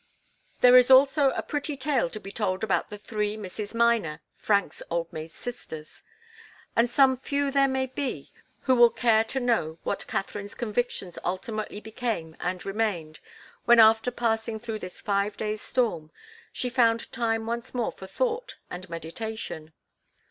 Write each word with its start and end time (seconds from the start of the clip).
There 0.61 0.77
is 0.77 0.89
also 0.89 1.29
a 1.33 1.43
pretty 1.43 1.73
little 1.73 1.83
tale 1.91 2.09
to 2.09 2.19
be 2.19 2.31
told 2.31 2.63
about 2.63 2.89
the 2.89 2.97
three 2.97 3.37
Misses 3.37 3.75
Miner, 3.75 4.19
Frank's 4.33 4.81
old 4.89 5.13
maid 5.13 5.29
sisters. 5.31 6.01
And 6.75 6.89
some 6.89 7.15
few 7.15 7.51
there 7.51 7.67
may 7.67 7.85
be 7.85 8.31
who 8.61 8.73
will 8.73 8.89
care 8.89 9.23
to 9.25 9.39
know 9.39 9.77
what 9.83 10.07
Katharine's 10.07 10.55
convictions 10.55 11.19
ultimately 11.23 11.79
became 11.81 12.35
and 12.39 12.65
remained, 12.65 13.19
when, 13.65 13.79
after 13.79 14.09
passing 14.09 14.59
through 14.59 14.79
this 14.79 14.99
five 14.99 15.37
days' 15.37 15.61
storm, 15.61 16.09
she 16.51 16.67
found 16.71 17.11
time 17.11 17.45
once 17.45 17.75
more 17.75 17.91
for 17.91 18.07
thought 18.07 18.55
and 18.71 18.89
meditation. 18.89 19.71